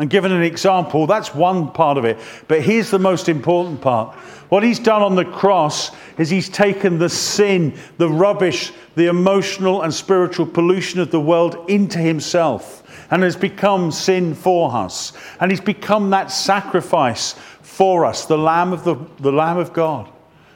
and 0.00 0.08
given 0.08 0.32
an 0.32 0.42
example. 0.42 1.06
That's 1.06 1.34
one 1.34 1.70
part 1.72 1.98
of 1.98 2.06
it. 2.06 2.18
But 2.48 2.62
here's 2.62 2.90
the 2.90 2.98
most 2.98 3.28
important 3.28 3.82
part. 3.82 4.16
What 4.48 4.62
He's 4.62 4.78
done 4.78 5.02
on 5.02 5.14
the 5.14 5.26
cross 5.26 5.90
is 6.16 6.30
He's 6.30 6.48
taken 6.48 6.98
the 6.98 7.10
sin, 7.10 7.78
the 7.98 8.08
rubbish, 8.08 8.72
the 8.96 9.08
emotional 9.08 9.82
and 9.82 9.92
spiritual 9.92 10.46
pollution 10.46 11.00
of 11.00 11.10
the 11.10 11.20
world 11.20 11.68
into 11.68 11.98
Himself 11.98 12.82
and 13.10 13.22
has 13.22 13.36
become 13.36 13.92
sin 13.92 14.34
for 14.34 14.74
us. 14.74 15.12
And 15.38 15.50
he's 15.50 15.60
become 15.60 16.10
that 16.10 16.30
sacrifice 16.30 17.32
for 17.60 18.06
us, 18.06 18.24
the 18.24 18.38
Lamb 18.38 18.72
of, 18.72 18.84
the, 18.84 18.96
the 19.18 19.32
Lamb 19.32 19.58
of 19.58 19.74
God, 19.74 20.08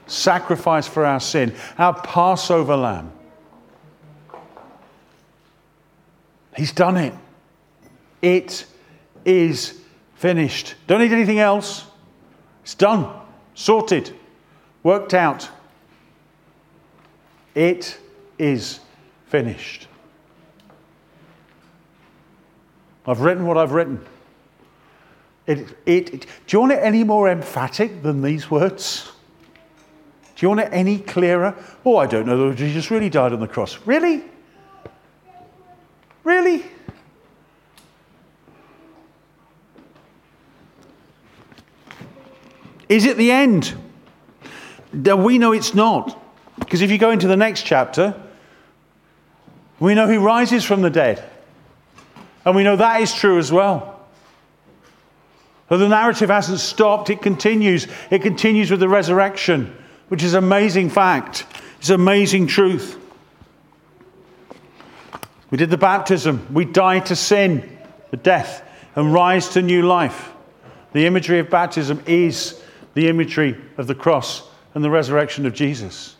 sacrifice 0.06 0.86
for 0.86 1.04
our 1.04 1.20
sin, 1.20 1.54
our 1.76 2.00
Passover 2.00 2.76
Lamb. 2.76 3.12
He's 6.56 6.72
done 6.72 6.96
it. 6.96 7.12
It 8.22 8.64
is 9.24 9.80
finished. 10.14 10.74
Don't 10.86 11.00
need 11.00 11.12
anything 11.12 11.38
else. 11.38 11.84
It's 12.62 12.74
done, 12.74 13.12
sorted, 13.54 14.14
worked 14.82 15.14
out. 15.14 15.48
It 17.54 17.98
is 18.38 18.80
finished. 19.26 19.86
I've 23.06 23.20
written 23.20 23.46
what 23.46 23.58
I've 23.58 23.72
written. 23.72 24.04
It, 25.46 25.76
it, 25.84 26.14
it, 26.14 26.20
do 26.46 26.56
you 26.56 26.60
want 26.60 26.72
it 26.72 26.78
any 26.82 27.04
more 27.04 27.28
emphatic 27.28 28.02
than 28.02 28.22
these 28.22 28.50
words? 28.50 29.12
Do 30.36 30.44
you 30.44 30.48
want 30.48 30.60
it 30.60 30.70
any 30.72 30.98
clearer? 30.98 31.54
Oh, 31.84 31.98
I 31.98 32.06
don't 32.06 32.26
know. 32.26 32.52
Jesus 32.54 32.90
really 32.90 33.10
died 33.10 33.32
on 33.32 33.40
the 33.40 33.46
cross. 33.46 33.78
Really? 33.86 34.24
Really? 36.24 36.64
Is 42.88 43.06
it 43.06 43.16
the 43.16 43.30
end? 43.30 43.74
We 44.92 45.38
know 45.38 45.52
it's 45.52 45.74
not. 45.74 46.20
Because 46.58 46.82
if 46.82 46.90
you 46.90 46.98
go 46.98 47.10
into 47.10 47.26
the 47.26 47.36
next 47.36 47.62
chapter, 47.62 48.14
we 49.80 49.94
know 49.94 50.06
he 50.06 50.16
rises 50.16 50.64
from 50.64 50.82
the 50.82 50.90
dead. 50.90 51.22
And 52.44 52.54
we 52.54 52.62
know 52.62 52.76
that 52.76 53.00
is 53.00 53.12
true 53.12 53.38
as 53.38 53.50
well. 53.50 54.00
But 55.68 55.78
the 55.78 55.88
narrative 55.88 56.28
hasn't 56.28 56.60
stopped, 56.60 57.10
it 57.10 57.22
continues. 57.22 57.86
It 58.10 58.22
continues 58.22 58.70
with 58.70 58.80
the 58.80 58.88
resurrection, 58.88 59.74
which 60.08 60.22
is 60.22 60.34
amazing 60.34 60.90
fact. 60.90 61.46
It's 61.78 61.90
amazing 61.90 62.46
truth. 62.46 62.98
We 65.50 65.58
did 65.58 65.70
the 65.70 65.78
baptism, 65.78 66.46
we 66.52 66.64
died 66.64 67.06
to 67.06 67.16
sin, 67.16 67.78
the 68.10 68.16
death, 68.16 68.62
and 68.94 69.12
rise 69.12 69.50
to 69.50 69.62
new 69.62 69.82
life. 69.82 70.32
The 70.92 71.06
imagery 71.06 71.38
of 71.38 71.48
baptism 71.48 72.02
is 72.06 72.60
the 72.94 73.08
imagery 73.08 73.56
of 73.76 73.86
the 73.86 73.94
cross 73.94 74.48
and 74.74 74.82
the 74.82 74.90
resurrection 74.90 75.46
of 75.46 75.52
Jesus. 75.52 76.16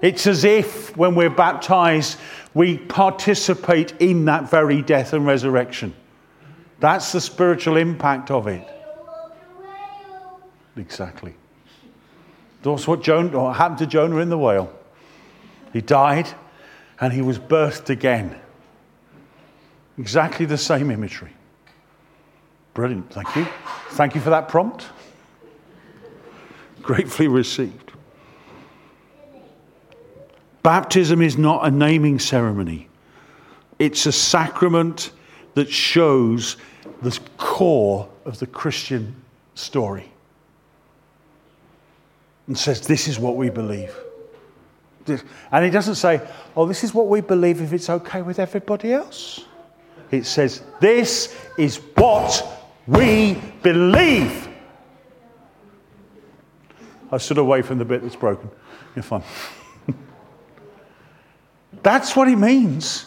It's 0.00 0.26
as 0.26 0.44
if 0.44 0.96
when 0.96 1.14
we're 1.14 1.30
baptized, 1.30 2.18
we 2.54 2.78
participate 2.78 3.92
in 4.00 4.26
that 4.26 4.50
very 4.50 4.82
death 4.82 5.12
and 5.12 5.26
resurrection. 5.26 5.94
That's 6.80 7.12
the 7.12 7.20
spiritual 7.20 7.76
impact 7.76 8.30
of 8.30 8.46
it. 8.46 8.66
Exactly. 10.76 11.34
That's 12.62 12.86
what, 12.86 13.02
Jonah, 13.02 13.38
what 13.38 13.56
happened 13.56 13.78
to 13.78 13.86
Jonah 13.86 14.18
in 14.18 14.28
the 14.28 14.38
whale. 14.38 14.72
He 15.72 15.80
died 15.80 16.28
and 17.00 17.12
he 17.12 17.20
was 17.20 17.38
birthed 17.38 17.90
again. 17.90 18.38
Exactly 19.98 20.46
the 20.46 20.58
same 20.58 20.90
imagery. 20.90 21.32
Brilliant. 22.74 23.12
Thank 23.12 23.34
you. 23.34 23.46
Thank 23.90 24.14
you 24.14 24.20
for 24.20 24.30
that 24.30 24.48
prompt. 24.48 24.86
Gratefully 26.88 27.28
received. 27.28 27.92
Baptism 30.62 31.20
is 31.20 31.36
not 31.36 31.66
a 31.66 31.70
naming 31.70 32.18
ceremony, 32.18 32.88
it's 33.78 34.06
a 34.06 34.12
sacrament 34.12 35.10
that 35.52 35.70
shows 35.70 36.56
the 37.02 37.18
core 37.36 38.08
of 38.24 38.38
the 38.38 38.46
Christian 38.46 39.14
story 39.54 40.10
and 42.46 42.56
says, 42.56 42.86
This 42.86 43.06
is 43.06 43.18
what 43.18 43.36
we 43.36 43.50
believe. 43.50 43.94
And 45.52 45.64
he 45.66 45.70
doesn't 45.70 45.96
say, 45.96 46.26
Oh, 46.56 46.64
this 46.64 46.84
is 46.84 46.94
what 46.94 47.08
we 47.08 47.20
believe 47.20 47.60
if 47.60 47.74
it's 47.74 47.90
okay 47.90 48.22
with 48.22 48.38
everybody 48.38 48.94
else. 48.94 49.44
It 50.10 50.24
says, 50.24 50.62
This 50.80 51.36
is 51.58 51.82
what 51.96 52.42
we 52.86 53.34
believe. 53.62 54.47
I 57.10 57.18
stood 57.18 57.38
away 57.38 57.62
from 57.62 57.78
the 57.78 57.84
bit 57.84 58.02
that's 58.02 58.16
broken. 58.16 58.50
You're 58.94 59.02
fine. 59.02 59.22
That's 61.82 62.14
what 62.14 62.28
he 62.28 62.36
means. 62.36 63.06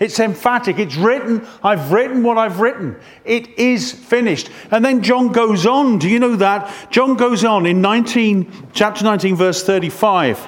It's 0.00 0.18
emphatic. 0.18 0.78
It's 0.78 0.96
written. 0.96 1.46
I've 1.62 1.92
written 1.92 2.22
what 2.22 2.38
I've 2.38 2.60
written. 2.60 2.98
It 3.24 3.58
is 3.58 3.92
finished. 3.92 4.50
And 4.70 4.82
then 4.82 5.02
John 5.02 5.28
goes 5.28 5.66
on. 5.66 5.98
Do 5.98 6.08
you 6.08 6.18
know 6.18 6.36
that? 6.36 6.90
John 6.90 7.16
goes 7.16 7.44
on 7.44 7.66
in 7.66 7.82
19, 7.82 8.70
chapter 8.72 9.04
19, 9.04 9.36
verse 9.36 9.62
35, 9.62 10.38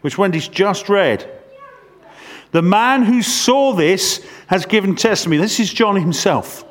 which 0.00 0.18
Wendy's 0.18 0.48
just 0.48 0.88
read. 0.88 1.30
The 2.50 2.62
man 2.62 3.04
who 3.04 3.22
saw 3.22 3.72
this 3.72 4.26
has 4.48 4.66
given 4.66 4.96
testimony. 4.96 5.40
This 5.40 5.60
is 5.60 5.72
John 5.72 5.94
himself. 5.94 6.64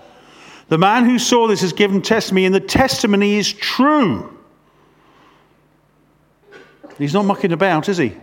The 0.67 0.77
man 0.77 1.05
who 1.05 1.17
saw 1.17 1.47
this 1.47 1.61
has 1.61 1.71
given 1.71 2.01
testimony, 2.01 2.45
and 2.45 2.53
the 2.53 2.59
testimony 2.59 3.37
is 3.37 3.51
true. 3.53 4.37
He's 6.99 7.13
not 7.13 7.25
mucking 7.25 7.53
about, 7.53 7.89
is 7.89 7.97
he? 7.97 8.15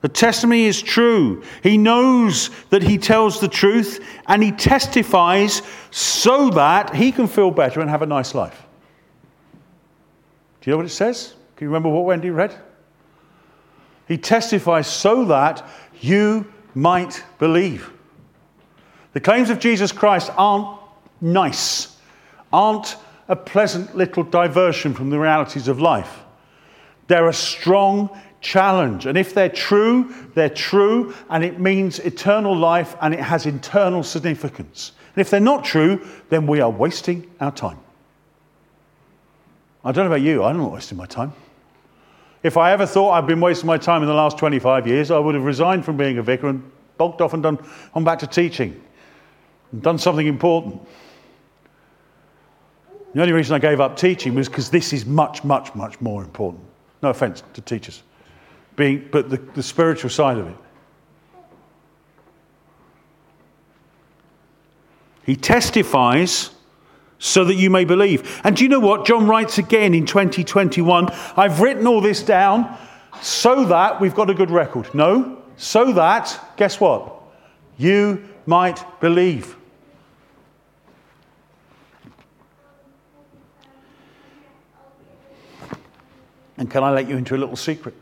The 0.00 0.08
testimony 0.08 0.64
is 0.64 0.80
true. 0.80 1.42
He 1.62 1.76
knows 1.76 2.50
that 2.70 2.82
he 2.82 2.96
tells 2.96 3.40
the 3.40 3.48
truth 3.48 4.02
and 4.26 4.42
he 4.42 4.52
testifies 4.52 5.60
so 5.90 6.48
that 6.50 6.94
he 6.94 7.12
can 7.12 7.26
feel 7.26 7.50
better 7.50 7.80
and 7.80 7.90
have 7.90 8.00
a 8.00 8.06
nice 8.06 8.34
life. 8.34 8.66
Do 10.60 10.70
you 10.70 10.72
know 10.72 10.78
what 10.78 10.86
it 10.86 10.90
says? 10.90 11.34
Can 11.56 11.66
you 11.66 11.68
remember 11.68 11.90
what 11.90 12.04
Wendy 12.04 12.30
read? 12.30 12.54
He 14.08 14.16
testifies 14.16 14.86
so 14.86 15.26
that 15.26 15.68
you 16.00 16.50
might 16.74 17.22
believe. 17.38 17.90
The 19.12 19.20
claims 19.20 19.50
of 19.50 19.58
Jesus 19.58 19.92
Christ 19.92 20.30
aren't 20.36 20.78
nice, 21.20 21.96
aren't 22.52 22.96
a 23.28 23.36
pleasant 23.36 23.96
little 23.96 24.22
diversion 24.22 24.94
from 24.94 25.10
the 25.10 25.18
realities 25.18 25.68
of 25.68 25.80
life. 25.80 26.20
They're 27.10 27.28
a 27.28 27.34
strong 27.34 28.08
challenge. 28.40 29.06
And 29.06 29.18
if 29.18 29.34
they're 29.34 29.48
true, 29.48 30.14
they're 30.34 30.48
true, 30.48 31.12
and 31.28 31.42
it 31.42 31.58
means 31.58 31.98
eternal 31.98 32.56
life 32.56 32.94
and 33.02 33.12
it 33.12 33.18
has 33.18 33.46
eternal 33.46 34.04
significance. 34.04 34.92
And 35.16 35.20
if 35.20 35.28
they're 35.28 35.40
not 35.40 35.64
true, 35.64 36.06
then 36.28 36.46
we 36.46 36.60
are 36.60 36.70
wasting 36.70 37.28
our 37.40 37.50
time. 37.50 37.80
I 39.84 39.90
don't 39.90 40.04
know 40.04 40.12
about 40.12 40.22
you, 40.22 40.44
I'm 40.44 40.56
not 40.56 40.70
wasting 40.70 40.98
my 40.98 41.06
time. 41.06 41.32
If 42.44 42.56
I 42.56 42.70
ever 42.70 42.86
thought 42.86 43.10
I'd 43.10 43.26
been 43.26 43.40
wasting 43.40 43.66
my 43.66 43.76
time 43.76 44.02
in 44.02 44.08
the 44.08 44.14
last 44.14 44.38
25 44.38 44.86
years, 44.86 45.10
I 45.10 45.18
would 45.18 45.34
have 45.34 45.42
resigned 45.42 45.84
from 45.84 45.96
being 45.96 46.18
a 46.18 46.22
vicar 46.22 46.46
and 46.46 46.62
bulked 46.96 47.20
off 47.20 47.34
and 47.34 47.42
done, 47.42 47.58
on 47.92 48.04
back 48.04 48.20
to 48.20 48.28
teaching 48.28 48.80
and 49.72 49.82
done 49.82 49.98
something 49.98 50.28
important. 50.28 50.80
The 53.14 53.20
only 53.20 53.32
reason 53.32 53.56
I 53.56 53.58
gave 53.58 53.80
up 53.80 53.96
teaching 53.96 54.36
was 54.36 54.48
because 54.48 54.70
this 54.70 54.92
is 54.92 55.04
much, 55.04 55.42
much, 55.42 55.74
much 55.74 56.00
more 56.00 56.22
important. 56.22 56.69
No 57.02 57.10
offense 57.10 57.42
to 57.54 57.60
teachers, 57.60 58.02
being, 58.76 59.08
but 59.10 59.30
the, 59.30 59.38
the 59.54 59.62
spiritual 59.62 60.10
side 60.10 60.38
of 60.38 60.48
it. 60.48 60.56
He 65.24 65.36
testifies 65.36 66.50
so 67.18 67.44
that 67.44 67.54
you 67.54 67.70
may 67.70 67.84
believe. 67.84 68.40
And 68.42 68.56
do 68.56 68.64
you 68.64 68.68
know 68.68 68.80
what? 68.80 69.06
John 69.06 69.26
writes 69.28 69.58
again 69.58 69.94
in 69.94 70.06
2021 70.06 71.08
I've 71.36 71.60
written 71.60 71.86
all 71.86 72.00
this 72.00 72.22
down 72.22 72.76
so 73.22 73.64
that 73.66 74.00
we've 74.00 74.14
got 74.14 74.30
a 74.30 74.34
good 74.34 74.50
record. 74.50 74.92
No, 74.94 75.42
so 75.56 75.92
that, 75.92 76.38
guess 76.56 76.80
what? 76.80 77.14
You 77.76 78.28
might 78.46 78.84
believe. 79.00 79.56
And 86.60 86.70
can 86.70 86.84
I 86.84 86.90
let 86.90 87.08
you 87.08 87.16
into 87.16 87.34
a 87.34 87.38
little 87.38 87.56
secret? 87.56 87.94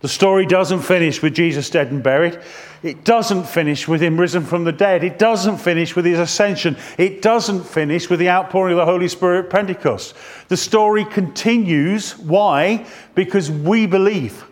The 0.00 0.08
story 0.08 0.46
doesn't 0.46 0.80
finish 0.80 1.20
with 1.20 1.34
Jesus 1.34 1.68
dead 1.68 1.92
and 1.92 2.02
buried. 2.02 2.40
It 2.82 3.04
doesn't 3.04 3.44
finish 3.44 3.86
with 3.86 4.00
him 4.00 4.18
risen 4.18 4.42
from 4.42 4.64
the 4.64 4.72
dead. 4.72 5.04
It 5.04 5.18
doesn't 5.18 5.58
finish 5.58 5.94
with 5.94 6.06
his 6.06 6.18
ascension. 6.18 6.78
It 6.96 7.20
doesn't 7.20 7.64
finish 7.64 8.08
with 8.08 8.18
the 8.18 8.30
outpouring 8.30 8.72
of 8.72 8.78
the 8.78 8.86
Holy 8.86 9.08
Spirit 9.08 9.44
at 9.44 9.50
Pentecost. 9.50 10.14
The 10.48 10.56
story 10.56 11.04
continues. 11.04 12.16
Why? 12.18 12.86
Because 13.14 13.50
we 13.50 13.86
believe. 13.86 14.42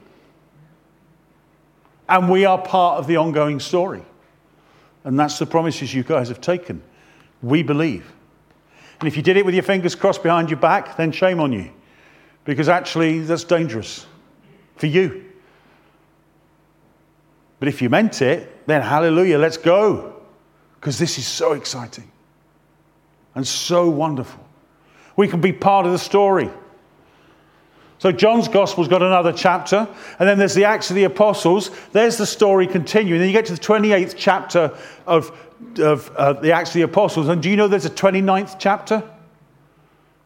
And 2.06 2.30
we 2.30 2.44
are 2.44 2.60
part 2.60 2.98
of 2.98 3.06
the 3.06 3.16
ongoing 3.16 3.60
story. 3.60 4.02
And 5.04 5.18
that's 5.18 5.38
the 5.38 5.46
promises 5.46 5.94
you 5.94 6.02
guys 6.02 6.28
have 6.28 6.42
taken. 6.42 6.82
We 7.40 7.62
believe. 7.62 8.12
And 9.00 9.08
if 9.08 9.16
you 9.16 9.22
did 9.22 9.38
it 9.38 9.46
with 9.46 9.54
your 9.54 9.64
fingers 9.64 9.94
crossed 9.94 10.22
behind 10.22 10.50
your 10.50 10.58
back, 10.58 10.98
then 10.98 11.12
shame 11.12 11.40
on 11.40 11.52
you. 11.52 11.70
Because 12.48 12.70
actually, 12.70 13.20
that's 13.20 13.44
dangerous 13.44 14.06
for 14.76 14.86
you. 14.86 15.22
But 17.58 17.68
if 17.68 17.82
you 17.82 17.90
meant 17.90 18.22
it, 18.22 18.66
then 18.66 18.80
hallelujah, 18.80 19.36
let's 19.36 19.58
go. 19.58 20.22
Because 20.80 20.98
this 20.98 21.18
is 21.18 21.26
so 21.26 21.52
exciting 21.52 22.10
and 23.34 23.46
so 23.46 23.90
wonderful. 23.90 24.42
We 25.14 25.28
can 25.28 25.42
be 25.42 25.52
part 25.52 25.84
of 25.84 25.92
the 25.92 25.98
story. 25.98 26.48
So, 27.98 28.12
John's 28.12 28.48
Gospel's 28.48 28.88
got 28.88 29.02
another 29.02 29.34
chapter, 29.34 29.86
and 30.18 30.26
then 30.26 30.38
there's 30.38 30.54
the 30.54 30.64
Acts 30.64 30.88
of 30.88 30.96
the 30.96 31.04
Apostles. 31.04 31.70
There's 31.92 32.16
the 32.16 32.24
story 32.24 32.66
continuing. 32.66 33.20
Then 33.20 33.28
you 33.28 33.34
get 33.34 33.44
to 33.46 33.54
the 33.54 33.60
28th 33.60 34.14
chapter 34.16 34.74
of, 35.06 35.38
of 35.78 36.10
uh, 36.16 36.32
the 36.32 36.52
Acts 36.52 36.70
of 36.70 36.74
the 36.76 36.82
Apostles. 36.82 37.28
And 37.28 37.42
do 37.42 37.50
you 37.50 37.56
know 37.56 37.68
there's 37.68 37.84
a 37.84 37.90
29th 37.90 38.56
chapter? 38.58 39.02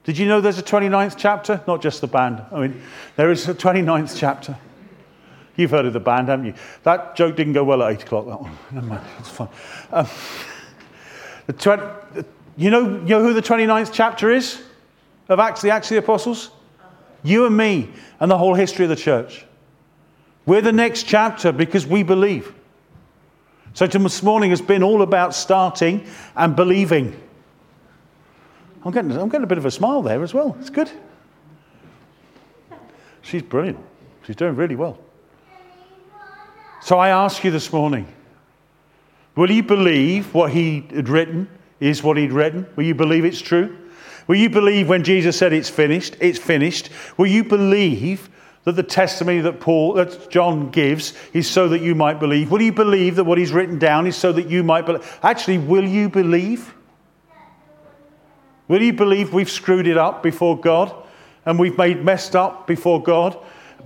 Did 0.05 0.19
you 0.19 0.27
know 0.27 0.41
there's 0.41 0.59
a 0.59 0.63
29th 0.63 1.15
chapter? 1.17 1.63
Not 1.67 1.81
just 1.81 2.01
the 2.01 2.07
band. 2.07 2.43
I 2.51 2.61
mean, 2.61 2.83
there 3.17 3.31
is 3.31 3.49
a 3.49 3.55
29th 3.55 4.19
chapter. 4.19 4.57
You've 5.57 5.71
heard 5.71 5.87
of 5.87 5.93
the 5.93 6.01
band, 6.01 6.29
haven't 6.29 6.47
you? 6.47 6.55
That 6.83 7.15
joke 7.15 7.37
didn't 7.37 7.53
go 7.53 7.63
well 7.63 7.83
at 7.83 7.93
8 7.93 8.03
o'clock, 8.03 8.27
that 8.27 8.41
one. 8.41 8.59
Never 8.73 8.87
mind, 8.87 9.05
it's 9.19 9.29
fine. 9.29 9.49
Um, 9.93 10.07
the 11.47 11.53
20, 11.53 11.83
you, 12.57 12.71
know, 12.71 13.01
you 13.01 13.09
know 13.09 13.23
who 13.23 13.35
the 13.35 13.43
29th 13.43 13.93
chapter 13.93 14.31
is 14.31 14.63
of 15.29 15.39
Acts, 15.39 15.63
the 15.63 15.71
Acts 15.71 15.91
of 15.91 15.97
the 15.97 15.99
Apostles? 15.99 16.51
You 17.23 17.47
and 17.47 17.57
me, 17.57 17.91
and 18.19 18.31
the 18.31 18.39
whole 18.39 18.55
history 18.55 18.85
of 18.85 18.89
the 18.89 18.97
church. 18.97 19.45
We're 20.47 20.63
the 20.63 20.73
next 20.73 21.05
chapter 21.05 21.53
because 21.53 21.87
we 21.87 22.03
believe. 22.03 22.53
So 23.75 23.87
this 23.87 24.23
morning 24.23 24.51
has 24.51 24.61
been 24.61 24.83
all 24.83 25.03
about 25.03 25.35
starting 25.35 26.07
and 26.35 26.57
believing. 26.57 27.19
I'm 28.85 28.93
getting, 28.93 29.13
I'm 29.13 29.29
getting 29.29 29.45
a 29.45 29.49
bit 29.49 29.59
of 29.59 29.67
a 29.67 29.71
smile 29.71 30.03
there 30.03 30.23
as 30.23 30.35
well. 30.35 30.57
It's 30.61 30.71
good. 30.71 30.91
She's 33.23 33.43
brilliant. 33.43 33.79
She's 34.25 34.37
doing 34.37 34.57
really 34.57 34.77
well. 34.77 34.99
So 36.81 36.99
I 36.99 37.11
ask 37.11 37.45
you 37.45 37.51
this 37.51 37.73
morning 37.73 38.13
will 39.37 39.51
you 39.51 39.63
believe 39.63 40.35
what 40.35 40.53
he 40.53 40.85
had 40.95 41.09
written 41.09 41.49
is 41.79 42.03
what 42.03 42.17
he'd 42.17 42.33
written? 42.33 42.67
Will 42.77 42.85
you 42.85 42.95
believe 42.95 43.25
it's 43.25 43.41
true? 43.41 43.79
Will 44.27 44.37
you 44.37 44.51
believe 44.51 44.89
when 44.89 45.05
Jesus 45.05 45.37
said 45.39 45.53
it's 45.53 45.69
finished, 45.69 46.17
it's 46.21 46.39
finished? 46.39 46.91
Will 47.17 47.27
you 47.27 47.45
believe 47.45 48.29
that 48.65 48.73
the 48.73 48.83
testimony 48.83 49.41
that 49.41 49.61
Paul 49.61 49.95
that 49.95 50.31
John 50.31 50.71
gives 50.71 51.15
is 51.33 51.49
so 51.49 51.69
that 51.69 51.81
you 51.81 51.95
might 51.95 52.21
believe? 52.21 52.51
Will 52.51 52.63
you 52.63 52.73
believe 52.73 53.17
that 53.17 53.25
what 53.25 53.39
he's 53.39 53.53
written 53.53 53.79
down 53.79 54.07
is 54.07 54.17
so 54.17 54.33
that 54.33 54.49
you 54.49 54.63
might 54.63 54.87
believe? 54.87 55.19
Actually, 55.23 55.59
will 55.59 55.87
you 55.87 56.09
believe? 56.09 56.75
Will 58.73 58.81
you 58.81 58.95
believe 58.95 59.35
we've 59.35 59.51
screwed 59.51 59.87
it 59.87 59.99
up 59.99 60.23
before 60.23 60.59
God 60.59 60.95
and 61.45 61.59
we've 61.59 61.77
made 61.77 62.03
messed 62.03 62.35
up 62.35 62.67
before 62.67 63.03
God? 63.03 63.37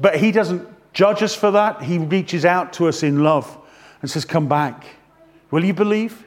But 0.01 0.14
he 0.14 0.31
doesn't 0.31 0.64
judge 0.92 1.25
us 1.25 1.35
for 1.35 1.51
that. 1.51 1.83
He 1.83 1.99
reaches 1.99 2.44
out 2.44 2.72
to 2.75 2.87
us 2.87 3.03
in 3.03 3.25
love 3.25 3.59
and 4.01 4.09
says, 4.09 4.25
Come 4.25 4.46
back. 4.46 4.87
Will 5.51 5.64
you 5.64 5.75
believe? 5.75 6.25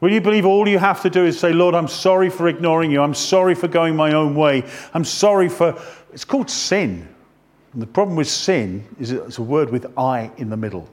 Will 0.00 0.12
you 0.12 0.20
believe 0.20 0.46
all 0.46 0.68
you 0.68 0.78
have 0.78 1.02
to 1.02 1.10
do 1.10 1.24
is 1.24 1.36
say, 1.36 1.52
Lord, 1.52 1.74
I'm 1.74 1.88
sorry 1.88 2.30
for 2.30 2.46
ignoring 2.46 2.92
you. 2.92 3.02
I'm 3.02 3.12
sorry 3.12 3.56
for 3.56 3.66
going 3.66 3.96
my 3.96 4.12
own 4.12 4.36
way. 4.36 4.62
I'm 4.94 5.04
sorry 5.04 5.48
for. 5.48 5.76
It's 6.12 6.24
called 6.24 6.48
sin. 6.48 7.12
And 7.72 7.82
the 7.82 7.88
problem 7.88 8.16
with 8.16 8.28
sin 8.28 8.86
is 9.00 9.10
it's 9.10 9.38
a 9.38 9.42
word 9.42 9.70
with 9.70 9.98
I 9.98 10.30
in 10.36 10.48
the 10.48 10.56
middle. 10.56 10.88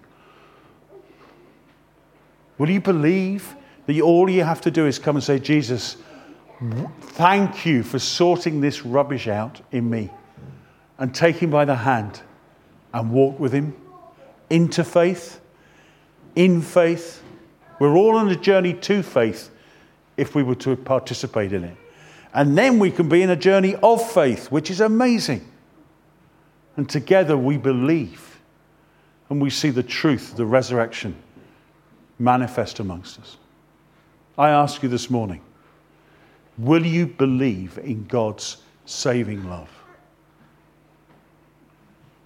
Will 2.57 2.71
you 2.71 2.81
believe 2.81 3.55
that 3.85 4.01
all 4.01 4.29
you 4.29 4.43
have 4.43 4.61
to 4.61 4.71
do 4.71 4.85
is 4.85 4.99
come 4.99 5.15
and 5.15 5.23
say, 5.23 5.39
Jesus, 5.39 5.97
thank 7.01 7.65
you 7.65 7.83
for 7.83 7.99
sorting 7.99 8.61
this 8.61 8.85
rubbish 8.85 9.27
out 9.27 9.61
in 9.71 9.89
me? 9.89 10.09
and 10.97 11.13
take 11.13 11.37
him 11.37 11.49
by 11.49 11.65
the 11.65 11.75
hand 11.75 12.21
and 12.93 13.11
walk 13.11 13.39
with 13.39 13.51
him 13.51 13.75
into 14.49 14.83
faith, 14.83 15.41
in 16.35 16.61
faith. 16.61 17.21
We're 17.79 17.95
all 17.95 18.15
on 18.15 18.29
a 18.29 18.35
journey 18.35 18.73
to 18.73 19.03
faith 19.03 19.49
if 20.17 20.35
we 20.35 20.43
were 20.43 20.55
to 20.55 20.75
participate 20.77 21.51
in 21.51 21.63
it. 21.65 21.77
And 22.33 22.57
then 22.57 22.79
we 22.79 22.91
can 22.91 23.09
be 23.09 23.21
in 23.21 23.29
a 23.29 23.35
journey 23.35 23.75
of 23.75 24.11
faith, 24.11 24.51
which 24.51 24.69
is 24.69 24.81
amazing. 24.81 25.49
And 26.77 26.89
together 26.89 27.37
we 27.37 27.57
believe 27.57 28.39
and 29.29 29.41
we 29.41 29.49
see 29.49 29.69
the 29.69 29.83
truth, 29.83 30.35
the 30.35 30.45
resurrection 30.45 31.15
manifest 32.19 32.79
amongst 32.79 33.19
us. 33.19 33.37
I 34.37 34.49
ask 34.49 34.83
you 34.83 34.89
this 34.89 35.09
morning 35.09 35.41
will 36.57 36.85
you 36.85 37.07
believe 37.07 37.77
in 37.77 38.05
God's 38.05 38.57
saving 38.85 39.49
love? 39.49 39.69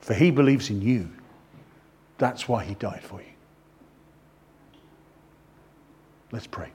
For 0.02 0.14
he 0.14 0.32
believes 0.32 0.70
in 0.70 0.82
you. 0.82 1.10
That's 2.18 2.48
why 2.48 2.64
he 2.64 2.74
died 2.76 3.04
for 3.04 3.22
you. 3.22 3.28
Let's 6.32 6.48
pray. 6.48 6.70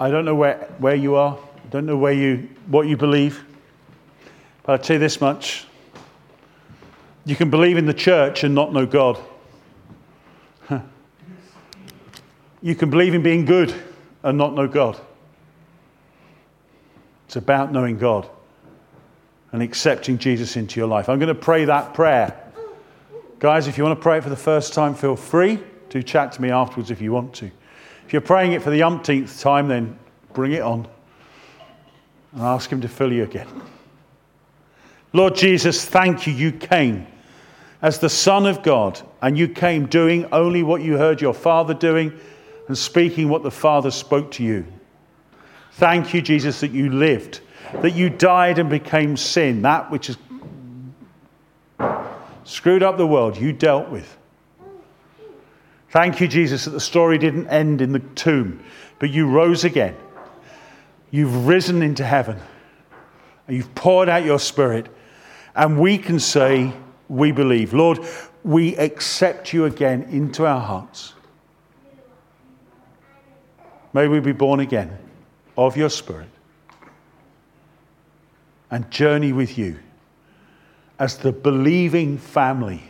I 0.00 0.10
don't 0.10 0.24
know 0.24 0.34
where, 0.34 0.68
where 0.78 0.94
you 0.94 1.14
are. 1.16 1.36
I 1.36 1.68
don't 1.70 1.86
know 1.86 1.96
where 1.96 2.12
you, 2.12 2.48
what 2.66 2.86
you 2.86 2.96
believe. 2.96 3.44
But 4.62 4.72
I'll 4.72 4.78
tell 4.78 4.94
you 4.94 5.00
this 5.00 5.20
much. 5.20 5.67
You 7.28 7.36
can 7.36 7.50
believe 7.50 7.76
in 7.76 7.84
the 7.84 7.92
church 7.92 8.42
and 8.42 8.54
not 8.54 8.72
know 8.72 8.86
God. 8.86 9.18
You 12.62 12.74
can 12.74 12.88
believe 12.88 13.14
in 13.14 13.22
being 13.22 13.44
good 13.44 13.72
and 14.22 14.38
not 14.38 14.54
know 14.54 14.66
God. 14.66 14.98
It's 17.26 17.36
about 17.36 17.70
knowing 17.70 17.98
God 17.98 18.28
and 19.52 19.62
accepting 19.62 20.16
Jesus 20.16 20.56
into 20.56 20.80
your 20.80 20.88
life. 20.88 21.10
I'm 21.10 21.18
going 21.18 21.28
to 21.28 21.34
pray 21.34 21.66
that 21.66 21.92
prayer. 21.92 22.34
Guys, 23.38 23.68
if 23.68 23.76
you 23.76 23.84
want 23.84 23.96
to 23.96 24.02
pray 24.02 24.18
it 24.18 24.24
for 24.24 24.30
the 24.30 24.34
first 24.34 24.72
time, 24.72 24.94
feel 24.94 25.14
free 25.14 25.62
to 25.90 26.02
chat 26.02 26.32
to 26.32 26.42
me 26.42 26.50
afterwards 26.50 26.90
if 26.90 27.00
you 27.00 27.12
want 27.12 27.34
to. 27.34 27.50
If 28.06 28.12
you're 28.14 28.22
praying 28.22 28.52
it 28.52 28.62
for 28.62 28.70
the 28.70 28.82
umpteenth 28.82 29.38
time, 29.38 29.68
then 29.68 29.98
bring 30.32 30.52
it 30.52 30.62
on 30.62 30.88
and 32.32 32.42
ask 32.42 32.72
Him 32.72 32.80
to 32.80 32.88
fill 32.88 33.12
you 33.12 33.22
again. 33.22 33.46
Lord 35.12 35.36
Jesus, 35.36 35.84
thank 35.84 36.26
you. 36.26 36.32
You 36.32 36.52
came 36.52 37.06
as 37.80 37.98
the 37.98 38.08
Son 38.08 38.46
of 38.46 38.62
God, 38.62 39.00
and 39.22 39.38
you 39.38 39.48
came 39.48 39.86
doing 39.86 40.26
only 40.32 40.62
what 40.62 40.82
you 40.82 40.96
heard 40.96 41.20
your 41.20 41.34
Father 41.34 41.74
doing 41.74 42.12
and 42.66 42.76
speaking 42.76 43.28
what 43.28 43.42
the 43.42 43.50
Father 43.50 43.90
spoke 43.90 44.30
to 44.32 44.42
you. 44.42 44.66
Thank 45.72 46.12
you, 46.12 46.20
Jesus, 46.20 46.60
that 46.60 46.72
you 46.72 46.90
lived, 46.90 47.40
that 47.82 47.92
you 47.94 48.10
died 48.10 48.58
and 48.58 48.68
became 48.68 49.16
sin, 49.16 49.62
that 49.62 49.90
which 49.90 50.08
has 50.08 50.18
screwed 52.44 52.82
up 52.82 52.96
the 52.96 53.06
world, 53.06 53.36
you 53.36 53.52
dealt 53.52 53.88
with. 53.90 54.16
Thank 55.90 56.20
you, 56.20 56.26
Jesus, 56.26 56.64
that 56.64 56.72
the 56.72 56.80
story 56.80 57.16
didn't 57.16 57.46
end 57.46 57.80
in 57.80 57.92
the 57.92 58.00
tomb, 58.00 58.62
but 58.98 59.10
you 59.10 59.28
rose 59.28 59.64
again. 59.64 59.94
You've 61.10 61.46
risen 61.46 61.80
into 61.80 62.04
heaven, 62.04 62.38
and 63.46 63.56
you've 63.56 63.74
poured 63.74 64.08
out 64.08 64.24
your 64.24 64.38
spirit, 64.38 64.88
and 65.54 65.78
we 65.78 65.96
can 65.96 66.18
say, 66.18 66.72
We 67.08 67.32
believe. 67.32 67.72
Lord, 67.72 68.00
we 68.44 68.76
accept 68.76 69.52
you 69.52 69.64
again 69.64 70.02
into 70.04 70.46
our 70.46 70.60
hearts. 70.60 71.14
May 73.92 74.06
we 74.08 74.20
be 74.20 74.32
born 74.32 74.60
again 74.60 74.96
of 75.56 75.76
your 75.76 75.90
Spirit 75.90 76.28
and 78.70 78.90
journey 78.90 79.32
with 79.32 79.56
you 79.56 79.78
as 80.98 81.16
the 81.16 81.32
believing 81.32 82.18
family 82.18 82.82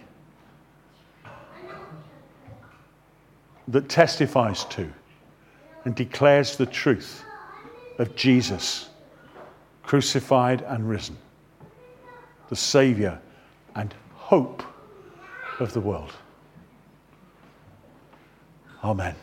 that 3.68 3.88
testifies 3.88 4.64
to 4.64 4.90
and 5.84 5.94
declares 5.94 6.56
the 6.56 6.66
truth 6.66 7.22
of 7.98 8.14
Jesus, 8.16 8.88
crucified 9.82 10.62
and 10.62 10.88
risen, 10.88 11.16
the 12.48 12.56
Saviour 12.56 13.20
and 13.74 13.94
hope 14.28 14.62
of 15.58 15.72
the 15.72 15.80
world. 15.80 16.12
Amen. 18.84 19.14